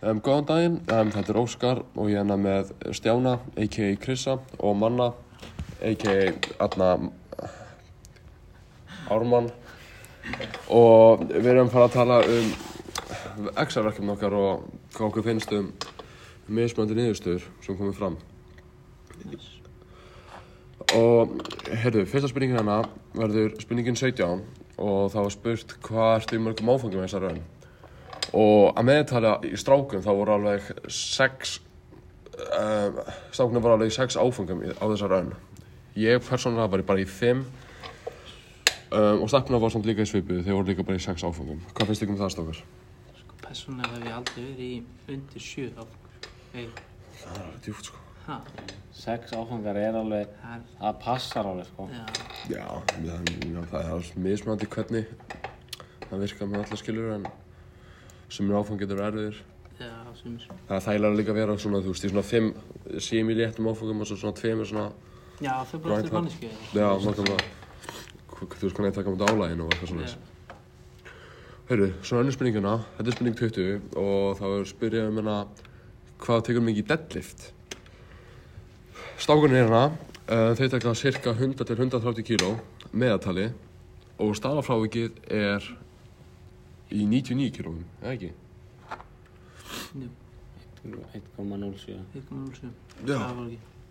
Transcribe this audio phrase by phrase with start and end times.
[0.00, 3.90] Um, góðan daginn, um, þetta er Óskar og ég er hérna með Stjána, a.k.a.
[4.00, 5.10] Krissa og Manna,
[5.84, 6.30] a.k.a.
[6.56, 6.88] Adna
[9.12, 9.50] Ármann
[10.72, 12.48] og við erum fara að tala um
[13.60, 14.64] Excel-verkefni okkar og
[14.96, 15.68] hvað okkur finnst um
[16.48, 18.18] mismöndi niðurstöður sem komið fram.
[20.96, 21.38] Og,
[21.68, 22.80] heyrðu, fyrsta spurningin hérna
[23.20, 24.46] verður spurningin 17
[24.80, 27.42] og það var spurt hvað ertu í mörgum áfangum þessar raun.
[28.36, 31.56] Og að meðtala í strákum þá voru alveg sex,
[32.38, 33.00] uh,
[33.34, 35.32] strákunum voru alveg sex áfangum í- á þessar raun.
[35.98, 37.40] Ég persónulega var bara í fimm
[38.92, 41.58] um, og stelpuna var samt líka í svipu, þeir voru líka bara í sex áfangum.
[41.74, 42.60] Hvað finnst ykkur um það strákar?
[43.20, 44.70] Sko, persónulega hef ég aldrei verið í
[45.16, 46.30] undir sjö áfangur.
[46.54, 46.68] Hey,
[47.20, 47.98] Það er alveg djúpt sko.
[48.26, 48.38] ha,
[49.00, 50.30] Sex áfangar er alveg,
[50.80, 51.88] það passar alveg sko.
[51.90, 52.06] já,
[52.50, 52.64] Já,
[53.04, 55.06] já, það er alveg mismunandi hvernig
[56.10, 57.26] það virkar með alla skilur en
[58.30, 59.38] sem er áfang getur erfiðir.
[59.80, 59.92] já.
[60.68, 62.50] Það er þægilega líka að vera svona, þú veist, í svona fimm
[63.00, 64.90] semi léttum áfangum og svo svona tveimur svona,
[65.40, 66.50] Já, þau bara eftir mannesku.
[66.76, 67.46] já, nákvæmlega,
[68.28, 70.10] þú veist hvernig það taka mútið álægin og eitthvað svona.
[71.70, 75.36] Hörru, svona önnur spurninguna, þetta er spurning 20 og þá er spyrjað um hérna
[76.20, 77.44] hvað tekur mikið í deadlift.
[79.20, 79.82] Stákunni er hérna,
[80.28, 82.50] uh, þeir taka cirka 100 til 130 kíló
[82.92, 83.50] meðatali
[84.20, 85.64] og stafafrávikið er
[86.90, 88.32] í 99 kílóum, eða ekki?
[90.84, 91.98] 1,07.
[92.20, 92.70] 1,07.
[93.06, 93.18] Já.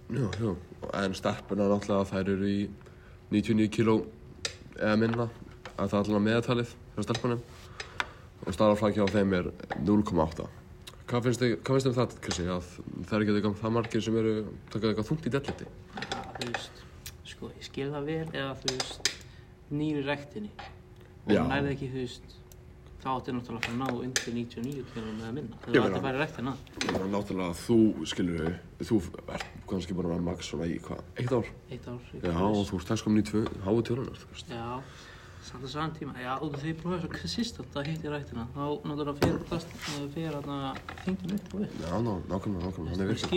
[0.09, 0.55] Já, já,
[1.03, 2.61] en stelpuna náttúrulega þær eru í
[3.29, 3.99] 99 kíló
[4.79, 5.27] eða minna
[5.75, 7.43] að það er allavega meðatalið hjá stelpunum
[8.39, 9.51] og staraflækja á þeim er
[9.85, 10.47] 0,8
[11.09, 12.65] Hvað finnst þið hvað finnst um það, Krissi, að
[13.09, 14.33] það er ekki það margir sem eru
[14.69, 15.69] takað eitthvað þungt í delliti?
[16.35, 16.83] Þú veist,
[17.31, 19.09] sko, ég skil það vel eða þú veist,
[19.73, 20.51] nýri rektinni.
[21.25, 22.35] Og nærði ekki, þú veist,
[22.99, 25.55] þá átti náttúrulega að fara að ná undir 99 kilóum eða minna.
[25.59, 26.53] Ég meina- átti að fara í rektina.
[26.79, 27.77] Það er náttúrulega að þú,
[28.11, 28.55] skilur við,
[28.89, 28.95] þú
[29.35, 31.45] ert kannski búin að vera max svona í hvað, eitt ár?
[31.71, 31.99] Eitt ár.
[32.19, 33.25] Já, og þú ert þess komin í
[33.63, 34.49] háu tölunar, þú veist.
[34.51, 34.81] Já,
[35.49, 38.43] samt að saman tíma, já, og þegar ég prófaði svo konsistent að hitta í rættina,
[38.53, 39.39] þá náttúrulega fyrir
[40.13, 40.57] fyrir hérna
[41.05, 41.73] þingin upp og upp.
[41.79, 43.31] Já, ná, nákvæmlega, nákvæmlega, er Það virkað.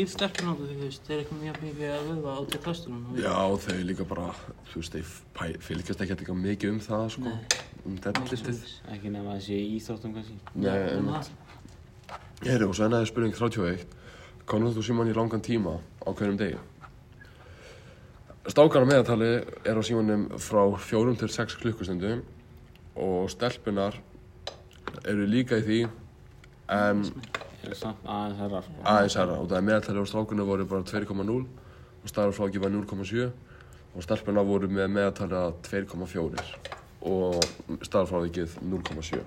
[7.82, 8.25] Þeir eru
[8.97, 10.37] ekki mikið að um það, um þessi í íþróttum kannski.
[10.54, 11.31] Nei, Já, um það.
[12.43, 13.82] Heyrðu, og svo ennaði spurning 31.
[14.43, 16.60] Hvað notar þú síman í langan tíma á hverjum degi?
[18.50, 19.31] Stákar á meðatali
[19.62, 22.25] er á símanum frá 4 til 6 klukkustundum
[22.98, 24.00] og stelpunar
[25.06, 25.78] eru líka í því
[26.75, 27.04] en
[27.62, 28.82] er aðeins herra sko.
[28.82, 31.38] aðeins herra og það er meðatali á strákunum voru bara 2,0
[32.03, 33.31] og starffráki var 0,7
[33.94, 37.39] og stelpunar voru með meðatali að 2,4 og
[37.87, 39.23] starffrákið 0,7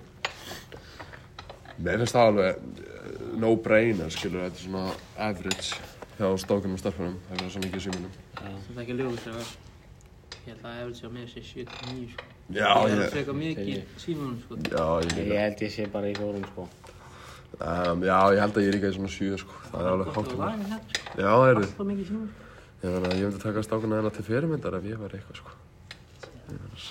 [1.75, 4.83] Mér finnst það alveg eh, no-brainer, skilur, þetta er svona
[5.27, 8.13] average hjá strákunum og stelpunum, það er svo mikið í símanum.
[8.37, 9.41] Þetta er ekki ljóðist að
[10.45, 12.29] ég held að eftir að með sér 79 sko.
[12.55, 14.59] Já, ég er að freka mikið símanum sko.
[14.71, 16.67] já, ég, Ég held ég sé bara í fjórum sko.
[17.55, 20.15] Um, já, ég held að ég er líka í svona sjö, sko, það er alveg
[20.15, 20.89] hátt um að það.
[20.95, 21.05] sko.
[21.19, 21.31] Já,
[21.75, 22.33] það mikið símanum.
[22.85, 25.49] ég myndi taka strákuna hérna til fyrirmyndar ef ég var eitthvað, sko.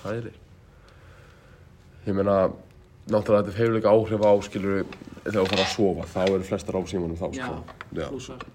[0.03, 0.44] Sælir.
[2.05, 2.37] Ég meina,
[3.09, 4.85] náttúrulega þetta hefur líka áhrif á, skilur,
[5.25, 7.57] þegar þú fara að sofa, þá eru flestar á símanum þá, sko.
[7.97, 8.47] Já, Plussar.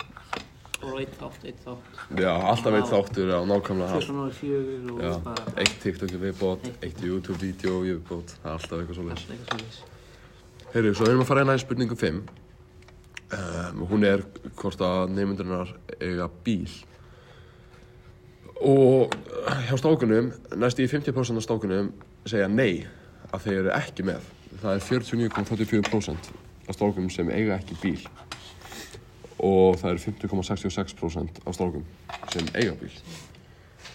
[0.80, 1.96] Og eitt þátt, eitt þátt.
[2.24, 4.06] já, alltaf eitt þáttur, já, nákvæmlega allt.
[4.06, 8.52] Fjössan ári fjögur og Já, bara eitt TikTok í viðbót, eitt YouTube-vídeó í viðbót, það
[8.52, 9.26] er alltaf eitthvað svoleiðis.
[9.26, 10.70] allt eitthvað svolítið.
[10.76, 12.22] Heyrðu, svo erum við að fara hérna í spurningu 5.
[13.30, 14.24] Um, hún er
[14.62, 16.70] hvort að nefndurinar eiga bíl.
[18.60, 19.14] Og
[19.68, 20.31] hjá stákunum,
[20.64, 21.92] næst í 50% af stákunum
[22.28, 22.86] segja nei
[23.34, 24.28] að þeir eru ekki með.
[24.60, 26.32] Það er 49,34%
[26.70, 28.02] af strákum sem eiga ekki bíl
[29.40, 31.86] og það eru 50,66% af strákum
[32.34, 32.92] sem eiga bíl.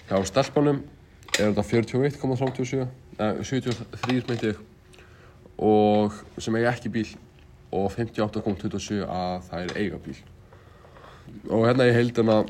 [0.08, 0.82] Hjá stelpunum
[1.38, 2.86] er þetta 41,37,
[3.18, 4.54] eh, 73 meinti
[5.58, 7.08] og sem eiga ekki bíl
[7.74, 10.18] og 58,27 að það er eiga bíl.
[11.50, 12.40] Og hérna ég held hérna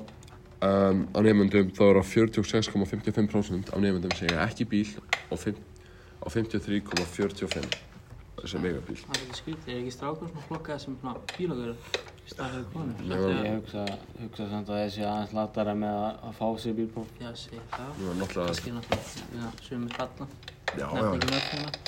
[0.63, 4.91] um, á nefnendum þá eru 46,55% af nefnendum sem eiga ekki bíl
[5.31, 5.74] og 50
[6.25, 7.69] á 53,45
[8.41, 8.97] þessi megabíl.
[9.05, 10.95] Það er ekki skvilt, er ekki strákur svona flokkað sem
[11.37, 11.79] bílagöður
[12.25, 12.93] í staðhauðu konu?
[13.11, 13.17] Ég
[13.53, 13.83] hugsa,
[14.23, 17.91] hugsa samt að þessi aðeins latara með að fá sér bílpróf Já, sé það,
[18.35, 20.25] kannski náttúrulega sem er kalla,
[20.75, 21.73] nefn ekki mörgum hérna.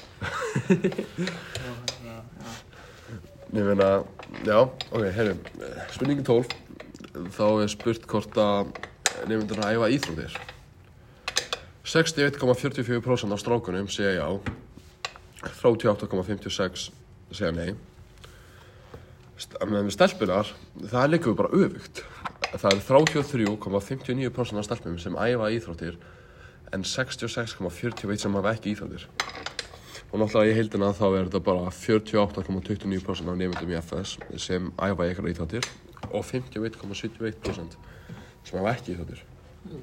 [3.56, 4.02] Ég meina,
[4.42, 4.58] já,
[4.90, 5.36] ok, herru
[5.94, 6.50] spurningin 12
[7.36, 8.74] þá er spurt hvort að
[9.30, 10.34] nefndur að æfa íþróttir.
[11.86, 14.28] 61,44% af strákunum segja já
[15.62, 16.90] 38,56
[17.30, 17.76] segja nei
[19.36, 20.48] með stelpunar,
[20.88, 22.00] það er líka bara öfugt.
[22.56, 25.98] Það er 33,59% af stelpum sem æfa íþróttir
[26.72, 29.04] en 66,41% sem hafa ekki íþróttir.
[30.12, 35.10] Og náttúrulega í heildina þá er þetta bara 48,29% af nefndum í FS sem æfa
[35.12, 35.68] ykkur íþróttir
[36.08, 37.76] og 51,71%
[38.46, 39.35] sem hafa ekki íþróttir.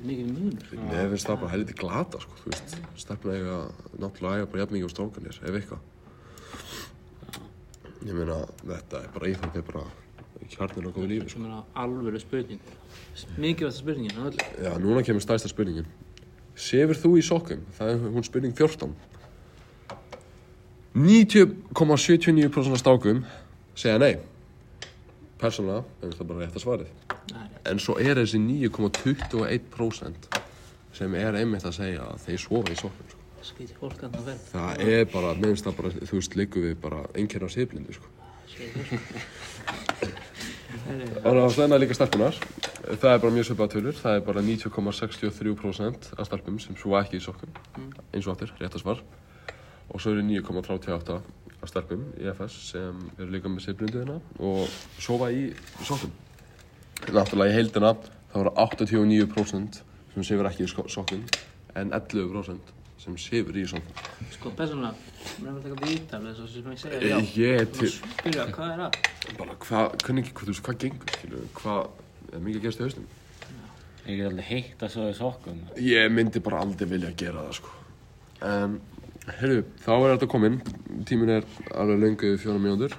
[0.04, 0.70] Mikið munur.
[0.90, 3.58] Mér finnst það bara helviti glata, sko, þú veist, stefna eiga,
[4.00, 5.82] náttúrulega eiga bara jafn mikið á strákanir, ef eitthvað.
[8.04, 9.84] Ég meina, þetta er bara íþrótt, er bara
[10.54, 11.40] kjarnir og góðu lífi, sko.
[11.40, 11.54] Sem er
[11.84, 12.62] alveg spurning.
[13.38, 14.50] Mikilvægsta spurningin af öllu.
[14.66, 15.88] Já, núna kemur stærsta spurningin.
[16.56, 17.64] Sefur þú í sokkum?
[17.78, 18.94] Það er hún spurning 14.
[20.94, 23.24] 90,79% af stákum
[23.74, 24.20] segja nei.
[25.44, 26.92] Persónulega, er það bara rétt að svarið.
[27.68, 30.30] En svo er þessi 9,21%
[30.96, 33.20] sem er einmitt að segja að þeir sofa í sokkum, sko.
[34.08, 38.08] Að það er bara, minnst það bara, þú veist, liggum við bara einhverja siflindu, sko.
[41.24, 42.40] Og það er líka stelpunar.
[43.02, 44.00] Það er bara mjög svipað tölur.
[44.00, 47.52] Það er bara 90,63% af stelpum sem svo ekki í sokkum.
[48.14, 49.04] Eins og aftur, rétt að svar.
[49.92, 51.20] Og svo eru 9,38
[51.64, 54.68] af stelpum í FS sem eru líka með hérna og
[55.02, 55.48] sofa í
[55.88, 56.12] sokkum.
[57.10, 57.94] Náttúrulega í heildina
[58.34, 59.82] þá eru 89%
[60.14, 61.24] sem sefur ekki í sko- sokkum
[61.76, 62.74] en 11%
[63.04, 64.04] sem sefur í sokkum.
[64.32, 64.94] Sko, persónulega,
[65.42, 67.18] mér er að taka viðtal þess að sem ég segja já.
[67.42, 69.38] Ég er til, Spyrja, hvað er það?
[69.40, 71.82] bara hvað, hvernig, hvað, þú veist, hvað gengur, skilju, hvað,
[72.32, 73.08] er mikið að gerast í hausnum?
[74.04, 75.60] Ég get alveg heitt að svo í sokkum.
[75.80, 77.76] Ég myndi bara aldrei vilja gera það, sko.
[78.44, 78.80] En,
[79.40, 80.60] heyrðu, þá er þetta kominn,
[81.08, 81.48] tíminn er
[81.80, 82.96] alveg lengu fjóra mínútur,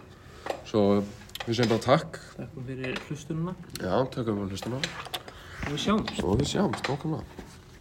[0.68, 0.84] svo
[1.44, 6.22] við segjum bara takk, Takk fyrir hlustununa já, tökum við hlustuna og við sjáumst.
[6.24, 7.14] og við sjáumst, okkur